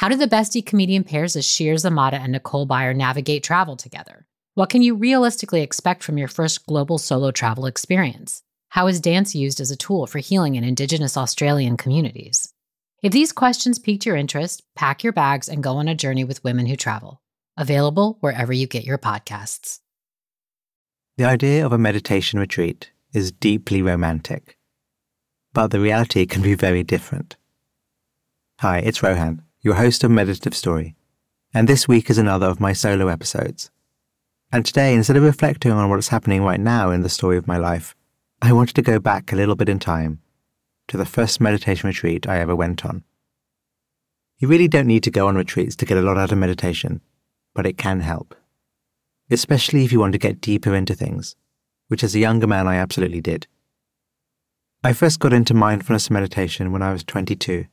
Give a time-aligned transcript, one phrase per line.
[0.00, 4.26] How do the bestie comedian pairs of Shir Zamata and Nicole Byer navigate travel together?
[4.54, 8.42] What can you realistically expect from your first global solo travel experience?
[8.70, 12.50] How is dance used as a tool for healing in Indigenous Australian communities?
[13.02, 16.42] If these questions piqued your interest, pack your bags and go on a journey with
[16.42, 17.20] women who travel.
[17.58, 19.80] Available wherever you get your podcasts.
[21.18, 24.56] The idea of a meditation retreat is deeply romantic,
[25.52, 27.36] but the reality can be very different.
[28.60, 30.96] Hi, it's Rohan your host of Meditative Story,
[31.52, 33.70] and this week is another of my solo episodes.
[34.50, 37.46] And today, instead of reflecting on what is happening right now in the story of
[37.46, 37.94] my life,
[38.40, 40.20] I wanted to go back a little bit in time
[40.88, 43.04] to the first meditation retreat I ever went on.
[44.38, 47.02] You really don't need to go on retreats to get a lot out of meditation,
[47.54, 48.34] but it can help.
[49.30, 51.36] Especially if you want to get deeper into things,
[51.88, 53.46] which as a younger man I absolutely did.
[54.82, 57.66] I first got into mindfulness meditation when I was 22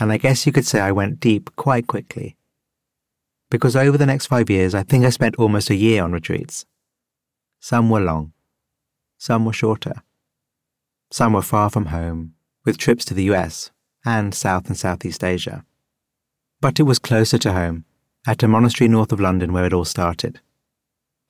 [0.00, 2.36] and I guess you could say I went deep quite quickly.
[3.50, 6.66] Because over the next five years, I think I spent almost a year on retreats.
[7.60, 8.32] Some were long,
[9.16, 10.02] some were shorter,
[11.10, 13.70] some were far from home, with trips to the US
[14.04, 15.64] and South and Southeast Asia.
[16.60, 17.84] But it was closer to home,
[18.26, 20.40] at a monastery north of London where it all started.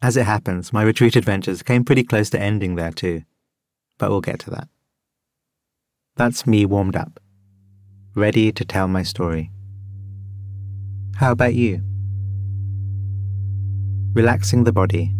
[0.02, 3.22] As it happens, my retreat adventures came pretty close to ending there too,
[3.96, 4.68] but we'll get to that.
[6.16, 7.20] That's me warmed up
[8.18, 9.50] ready to tell my story.
[11.16, 11.82] How about you?
[14.12, 15.14] Relaxing the body,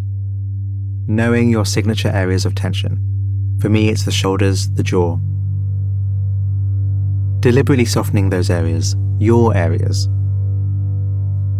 [1.06, 3.56] knowing your signature areas of tension.
[3.60, 5.19] For me, it's the shoulders, the jaw.
[7.41, 10.06] Deliberately softening those areas, your areas,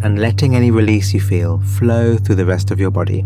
[0.03, 3.23] and letting any release you feel flow through the rest of your body.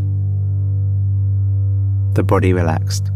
[2.15, 3.09] The body relaxed.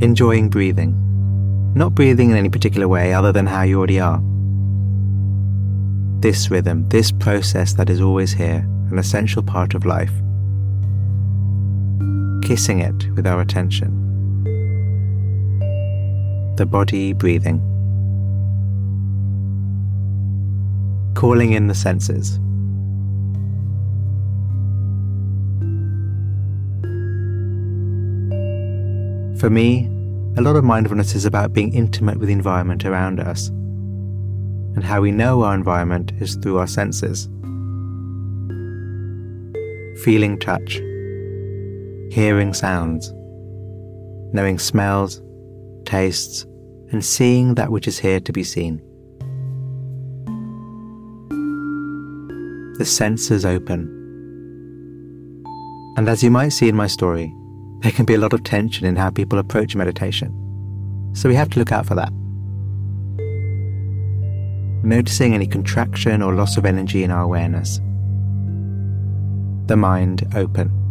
[0.00, 1.01] Enjoying breathing
[1.74, 4.20] not breathing in any particular way other than how you already are.
[6.20, 10.12] This rhythm, this process that is always here, an essential part of life.
[12.42, 13.98] Kissing it with our attention.
[16.56, 17.60] The body breathing.
[21.14, 22.38] Calling in the senses.
[29.40, 29.88] For me,
[30.36, 33.48] a lot of mindfulness is about being intimate with the environment around us.
[33.48, 37.26] And how we know our environment is through our senses.
[40.02, 40.76] Feeling touch,
[42.10, 43.12] hearing sounds,
[44.32, 45.20] knowing smells,
[45.84, 46.46] tastes,
[46.92, 48.78] and seeing that which is here to be seen.
[52.78, 53.98] The senses open.
[55.98, 57.30] And as you might see in my story,
[57.82, 60.32] there can be a lot of tension in how people approach meditation.
[61.14, 62.12] So we have to look out for that.
[64.84, 67.80] Noticing any contraction or loss of energy in our awareness.
[69.66, 70.81] The mind open.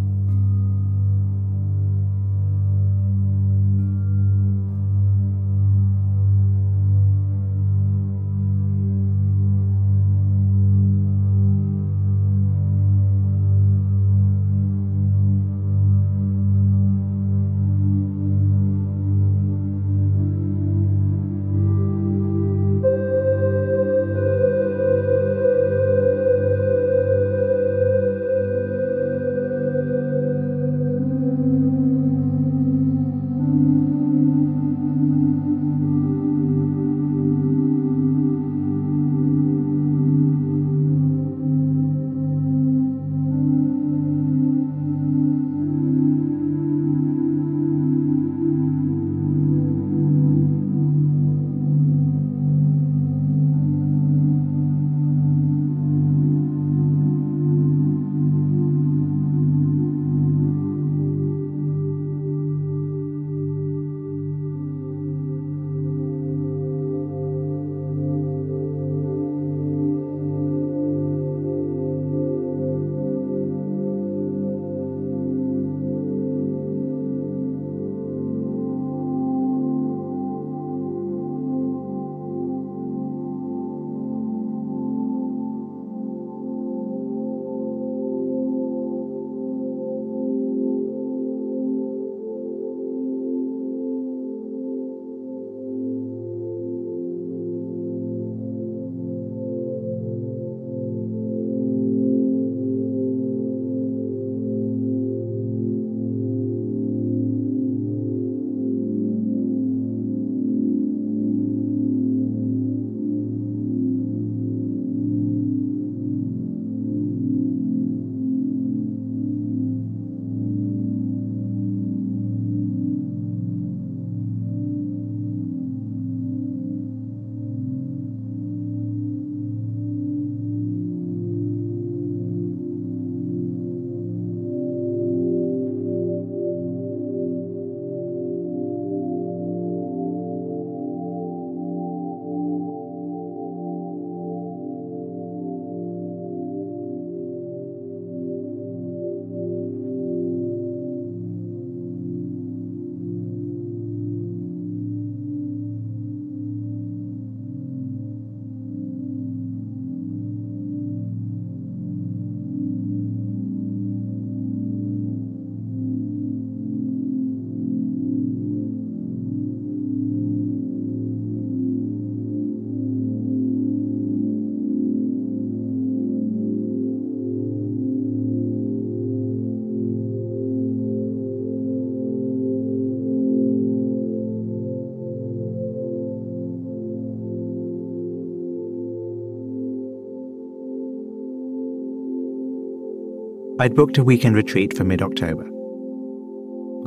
[193.62, 195.44] I'd booked a weekend retreat for mid October.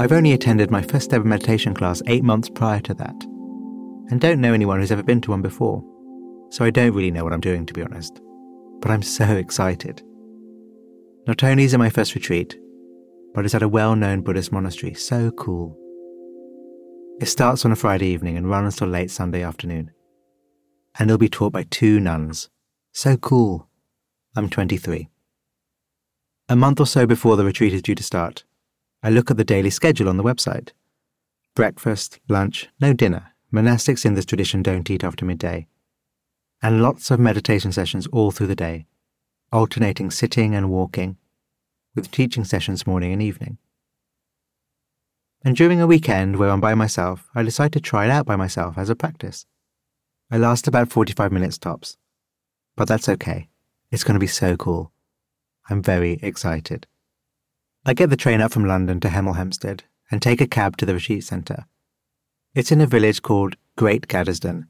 [0.00, 3.14] I've only attended my first ever meditation class eight months prior to that,
[4.10, 5.84] and don't know anyone who's ever been to one before,
[6.50, 8.20] so I don't really know what I'm doing, to be honest.
[8.80, 10.02] But I'm so excited.
[11.28, 12.58] Not only is it my first retreat,
[13.34, 15.78] but it's at a well known Buddhist monastery, so cool.
[17.20, 19.92] It starts on a Friday evening and runs till late Sunday afternoon.
[20.98, 22.50] And it'll be taught by two nuns.
[22.90, 23.68] So cool.
[24.34, 25.08] I'm 23.
[26.46, 28.44] A month or so before the retreat is due to start,
[29.02, 30.72] I look at the daily schedule on the website.
[31.54, 33.32] Breakfast, lunch, no dinner.
[33.50, 35.68] Monastics in this tradition don't eat after midday.
[36.60, 38.84] And lots of meditation sessions all through the day,
[39.52, 41.16] alternating sitting and walking,
[41.94, 43.56] with teaching sessions morning and evening.
[45.42, 48.36] And during a weekend where I'm by myself, I decide to try it out by
[48.36, 49.46] myself as a practice.
[50.30, 51.96] I last about 45 minutes tops.
[52.76, 53.48] But that's okay.
[53.90, 54.90] It's going to be so cool.
[55.68, 56.86] I'm very excited.
[57.86, 60.86] I get the train up from London to Hemel Hempstead and take a cab to
[60.86, 61.66] the retreat centre.
[62.54, 64.68] It's in a village called Great Gaddesden,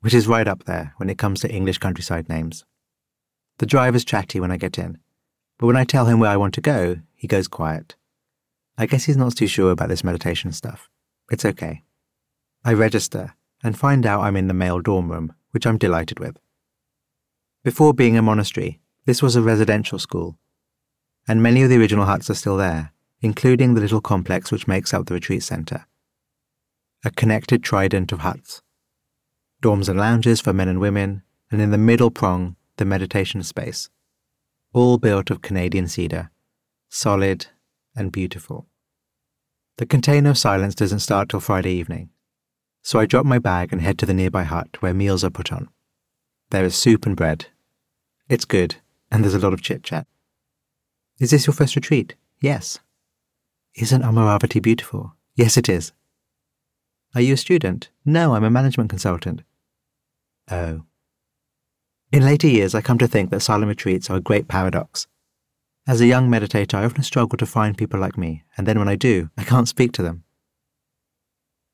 [0.00, 2.64] which is right up there when it comes to English countryside names.
[3.58, 4.98] The driver's chatty when I get in,
[5.58, 7.96] but when I tell him where I want to go, he goes quiet.
[8.76, 10.90] I guess he's not too sure about this meditation stuff.
[11.30, 11.84] It's okay.
[12.64, 16.38] I register and find out I'm in the male dorm room, which I'm delighted with.
[17.62, 20.38] Before being a monastery, this was a residential school,
[21.28, 24.94] and many of the original huts are still there, including the little complex which makes
[24.94, 25.86] up the retreat centre.
[27.04, 28.62] A connected trident of huts.
[29.62, 33.88] Dorms and lounges for men and women, and in the middle prong, the meditation space.
[34.72, 36.30] All built of Canadian cedar,
[36.88, 37.46] solid
[37.94, 38.66] and beautiful.
[39.76, 42.10] The container of silence doesn't start till Friday evening,
[42.82, 45.52] so I drop my bag and head to the nearby hut where meals are put
[45.52, 45.68] on.
[46.50, 47.46] There is soup and bread.
[48.28, 48.76] It's good,
[49.14, 50.08] and there's a lot of chit chat.
[51.20, 52.16] Is this your first retreat?
[52.40, 52.80] Yes.
[53.76, 55.14] Isn't Amaravati beautiful?
[55.36, 55.92] Yes, it is.
[57.14, 57.90] Are you a student?
[58.04, 59.42] No, I'm a management consultant.
[60.50, 60.82] Oh.
[62.10, 65.06] In later years, I come to think that silent retreats are a great paradox.
[65.86, 68.88] As a young meditator, I often struggle to find people like me, and then when
[68.88, 70.24] I do, I can't speak to them.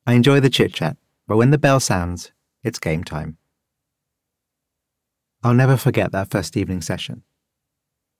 [0.07, 2.33] I enjoy the chit chat, but when the bell sounds,
[2.63, 3.39] it's game time.
[5.43, 7.23] I'll never forget that first evening session.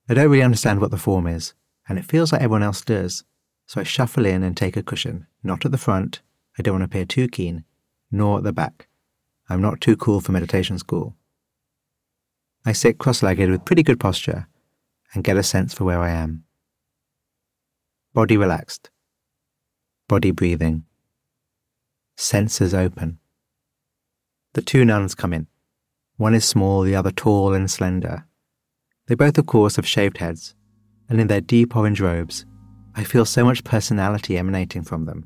[0.09, 1.53] I don't really understand what the form is,
[1.87, 3.23] and it feels like everyone else does,
[3.67, 6.21] so I shuffle in and take a cushion, not at the front,
[6.57, 7.63] I don't want to appear too keen,
[8.11, 8.87] nor at the back.
[9.49, 11.15] I'm not too cool for meditation school.
[12.65, 14.47] I sit cross legged with pretty good posture
[15.13, 16.43] and get a sense for where I am.
[18.13, 18.89] Body relaxed,
[20.07, 20.85] body breathing,
[22.17, 23.19] senses open.
[24.53, 25.47] The two nuns come in.
[26.21, 28.27] One is small, the other tall and slender.
[29.07, 30.53] They both, of course, have shaved heads,
[31.09, 32.45] and in their deep orange robes,
[32.93, 35.25] I feel so much personality emanating from them.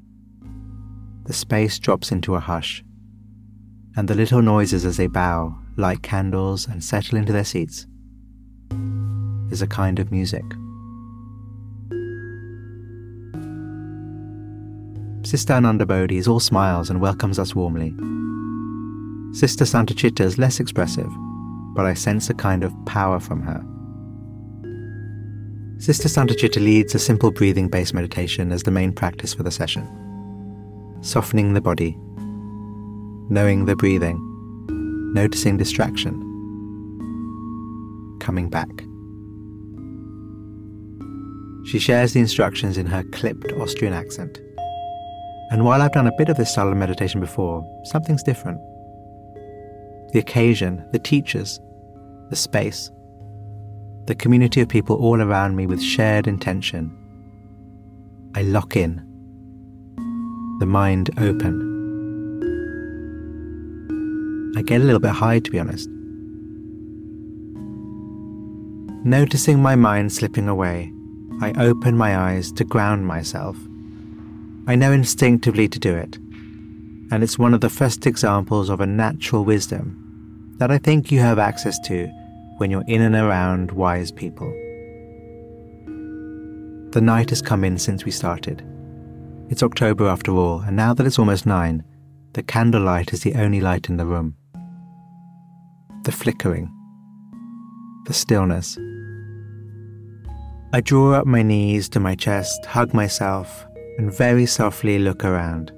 [1.25, 2.81] The space drops into a hush,
[3.97, 7.87] and the little noises as they bow, light candles, and settle into their seats
[9.51, 10.45] is a kind of music.
[15.27, 17.93] Sister Ananda Bodhi is all smiles and welcomes us warmly.
[19.36, 21.10] Sister Santacitta is less expressive,
[21.75, 23.62] but I sense a kind of power from her.
[25.77, 29.86] Sister Santacitta leads a simple breathing based meditation as the main practice for the session.
[31.01, 31.98] Softening the body,
[33.30, 34.18] knowing the breathing,
[35.13, 36.13] noticing distraction,
[38.22, 38.70] coming back.
[41.65, 44.39] She shares the instructions in her clipped Austrian accent.
[45.51, 48.62] And while I've done a bit of this style of meditation before, something's different
[50.15, 51.60] the occasion, the teachers,
[52.29, 52.89] the space,
[54.05, 56.89] the community of people all around me with shared intention.
[58.34, 58.95] I lock in,
[60.62, 61.74] the mind open.
[64.55, 65.89] I get a little bit high, to be honest.
[69.05, 70.93] Noticing my mind slipping away,
[71.41, 73.57] I open my eyes to ground myself.
[74.65, 76.15] I know instinctively to do it,
[77.12, 80.03] and it's one of the first examples of a natural wisdom
[80.57, 82.07] that I think you have access to
[82.57, 84.50] when you're in and around wise people.
[86.91, 88.65] The night has come in since we started.
[89.50, 91.83] It's October after all, and now that it's almost nine,
[92.33, 94.35] the candlelight is the only light in the room.
[96.03, 96.71] The flickering,
[98.05, 98.77] the stillness.
[100.74, 103.65] I draw up my knees to my chest, hug myself,
[103.97, 105.71] and very softly look around.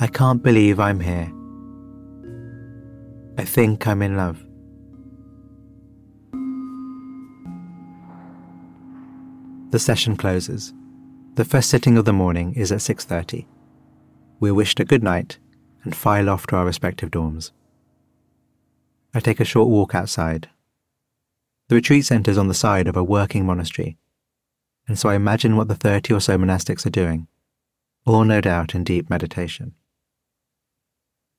[0.00, 1.32] I can't believe I'm here.
[3.36, 4.44] I think I'm in love.
[9.70, 10.72] The session closes.
[11.34, 13.48] The first sitting of the morning is at 6:30.
[14.38, 15.38] We're wished a good night
[15.82, 17.50] and file off to our respective dorms.
[19.12, 20.48] I take a short walk outside.
[21.68, 23.98] The retreat centre is on the side of a working monastery,
[24.86, 27.26] and so I imagine what the 30 or so monastics are doing,
[28.06, 29.74] all no doubt in deep meditation.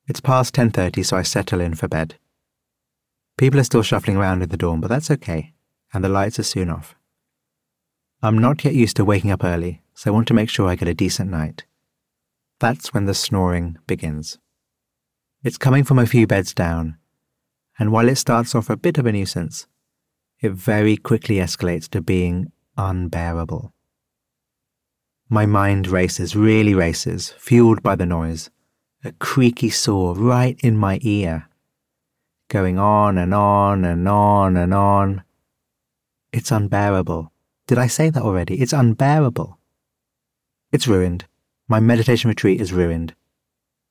[0.08, 2.20] It's past 10:30, so I settle in for bed.
[3.38, 5.54] People are still shuffling around in the dorm, but that's okay,
[5.94, 6.96] and the lights are soon off.
[8.22, 10.76] I'm not yet used to waking up early, so I want to make sure I
[10.76, 11.66] get a decent night.
[12.60, 14.38] That's when the snoring begins.
[15.44, 16.98] It's coming from a few beds down,
[17.78, 19.68] and while it starts off a bit of a nuisance,
[20.40, 23.74] it very quickly escalates to being unbearable.
[25.30, 28.50] My mind races, really races, fueled by the noise,
[29.06, 31.48] a creaky saw right in my ear,
[32.50, 35.24] going on and on and on and on.
[36.34, 37.32] It's unbearable.
[37.68, 38.60] Did I say that already?
[38.60, 39.60] It's unbearable.
[40.72, 41.26] It's ruined.
[41.68, 43.14] My meditation retreat is ruined.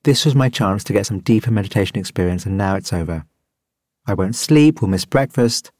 [0.03, 3.25] This was my chance to get some deeper meditation experience, and now it's over.
[4.05, 5.71] I won't sleep, will miss breakfast,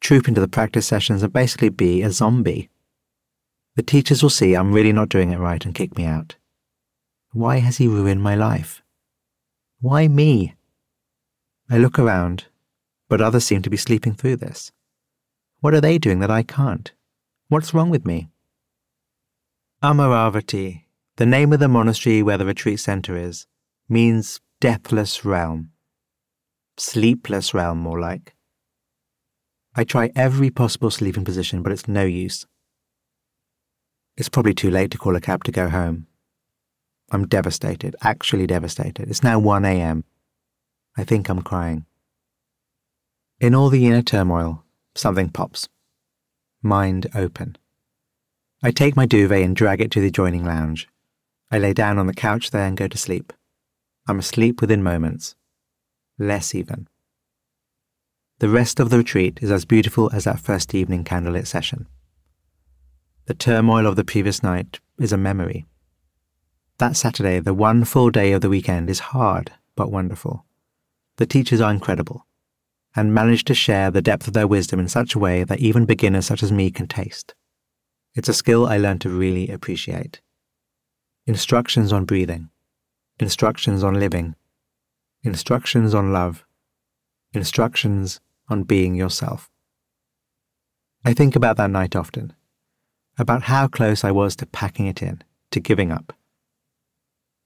[0.00, 2.68] troop into the practice sessions, and basically be a zombie.
[3.74, 6.36] The teachers will see I'm really not doing it right and kick me out.
[7.36, 8.82] Why has he ruined my life?
[9.82, 10.54] Why me?
[11.68, 12.46] I look around,
[13.10, 14.72] but others seem to be sleeping through this.
[15.60, 16.90] What are they doing that I can't?
[17.48, 18.30] What's wrong with me?
[19.82, 20.84] Amaravati,
[21.16, 23.46] the name of the monastery where the retreat center is,
[23.86, 25.72] means deathless realm.
[26.78, 28.34] Sleepless realm, more like.
[29.74, 32.46] I try every possible sleeping position, but it's no use.
[34.16, 36.06] It's probably too late to call a cab to go home.
[37.10, 39.08] I'm devastated, actually devastated.
[39.08, 40.04] It's now 1 a.m.
[40.96, 41.86] I think I'm crying.
[43.40, 45.68] In all the inner turmoil, something pops.
[46.62, 47.56] Mind open.
[48.62, 50.88] I take my duvet and drag it to the adjoining lounge.
[51.50, 53.32] I lay down on the couch there and go to sleep.
[54.08, 55.36] I'm asleep within moments.
[56.18, 56.88] Less even.
[58.38, 61.86] The rest of the retreat is as beautiful as that first evening candlelit session.
[63.26, 65.66] The turmoil of the previous night is a memory.
[66.78, 70.44] That Saturday, the one full day of the weekend, is hard but wonderful.
[71.16, 72.26] The teachers are incredible
[72.94, 75.84] and manage to share the depth of their wisdom in such a way that even
[75.84, 77.34] beginners such as me can taste.
[78.14, 80.20] It's a skill I learned to really appreciate.
[81.26, 82.50] Instructions on breathing,
[83.18, 84.34] instructions on living,
[85.22, 86.44] instructions on love,
[87.32, 89.50] instructions on being yourself.
[91.04, 92.32] I think about that night often,
[93.18, 96.14] about how close I was to packing it in, to giving up.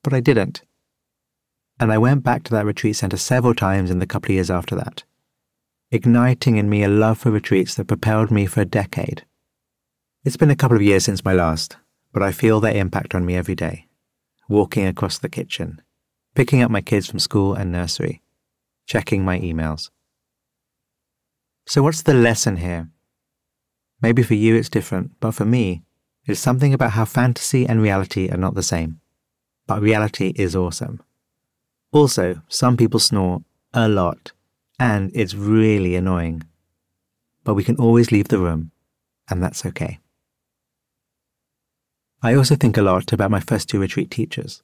[0.03, 0.63] But I didn't.
[1.79, 4.51] And I went back to that retreat center several times in the couple of years
[4.51, 5.05] after that,
[5.91, 9.25] igniting in me a love for retreats that propelled me for a decade.
[10.25, 11.79] It's been a couple of years since my last,
[12.13, 13.87] but I feel their impact on me every day.
[14.49, 15.81] Walking across the kitchen,
[16.35, 18.21] picking up my kids from school and nursery,
[18.87, 19.91] checking my emails.
[21.67, 22.91] So, what's the lesson here?
[24.03, 25.83] Maybe for you it's different, but for me,
[26.27, 29.01] it's something about how fantasy and reality are not the same.
[29.71, 31.01] But reality is awesome.
[31.93, 34.33] Also, some people snore a lot,
[34.81, 36.43] and it's really annoying.
[37.45, 38.73] But we can always leave the room,
[39.29, 40.01] and that's okay.
[42.21, 44.63] I also think a lot about my first two retreat teachers.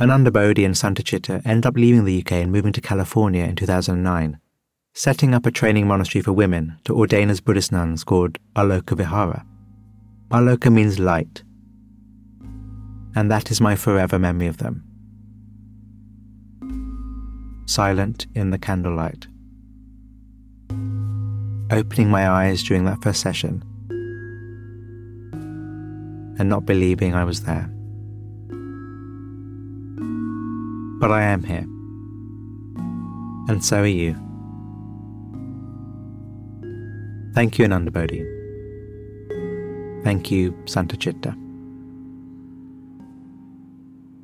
[0.00, 4.38] Ananda Bodhi and Santacitta ended up leaving the UK and moving to California in 2009
[4.96, 9.44] setting up a training monastery for women to ordain as Buddhist nuns called Aloka Vihara.
[10.30, 11.42] Aloka means light,
[13.14, 14.82] and that is my forever memory of them.
[17.66, 19.26] Silent in the candlelight.
[21.70, 23.64] Opening my eyes during that first session
[26.38, 27.70] and not believing I was there.
[31.00, 31.66] But I am here.
[33.48, 34.14] And so are you.
[37.34, 38.24] Thank you, Ananda Bodhi.
[40.04, 41.43] Thank you, Santacitta.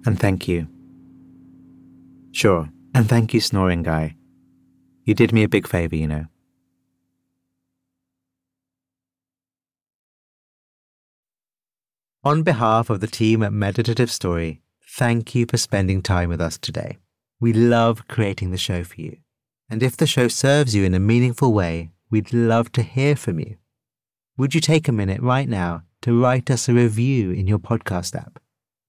[0.06, 0.66] And thank you.
[2.32, 4.16] Sure, and thank you, Snoring Guy.
[5.04, 6.26] You did me a big favour, you know.
[12.22, 16.58] On behalf of the team at Meditative Story, thank you for spending time with us
[16.58, 16.98] today.
[17.40, 19.16] We love creating the show for you.
[19.70, 23.38] And if the show serves you in a meaningful way, We'd love to hear from
[23.38, 23.56] you.
[24.36, 28.16] Would you take a minute right now to write us a review in your podcast
[28.16, 28.40] app?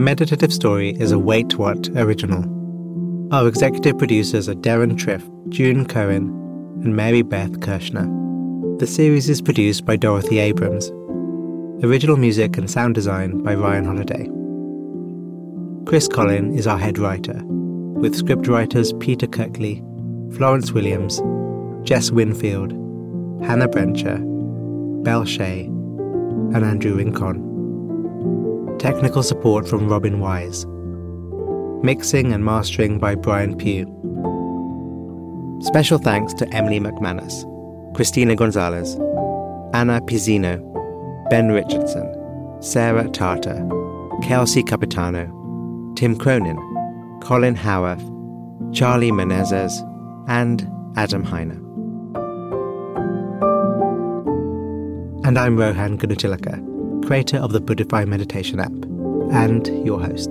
[0.00, 2.42] The meditative Story is a Wait What original.
[3.34, 6.30] Our executive producers are Deron Triff, June Cohen,
[6.82, 8.08] and Mary Beth Kirschner.
[8.78, 10.88] The series is produced by Dorothy Abrams.
[11.84, 14.26] Original music and sound design by Ryan Holladay.
[15.86, 19.82] Chris Collin is our head writer, with scriptwriters Peter Kirkley,
[20.34, 21.20] Florence Williams,
[21.86, 22.72] Jess Winfield,
[23.44, 24.18] Hannah Brencher,
[25.04, 27.49] Belle Shea, and Andrew Rincon.
[28.80, 30.64] Technical support from Robin Wise.
[31.84, 33.84] Mixing and mastering by Brian Pugh.
[35.60, 37.44] Special thanks to Emily McManus,
[37.94, 38.94] Christina Gonzalez,
[39.74, 40.58] Anna Pizzino,
[41.28, 42.08] Ben Richardson,
[42.62, 43.68] Sarah Tartar,
[44.22, 45.26] Kelsey Capitano,
[45.94, 46.56] Tim Cronin,
[47.20, 48.00] Colin Howarth,
[48.72, 49.74] Charlie Menezes,
[50.26, 50.66] and
[50.96, 51.58] Adam Heiner.
[55.26, 56.69] And I'm Rohan Gunatillake
[57.06, 58.72] creator of the Buddhify Meditation app,
[59.32, 60.30] and your host.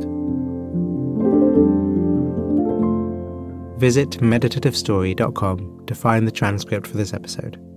[3.80, 7.69] Visit meditativestory.com to find the transcript for this episode.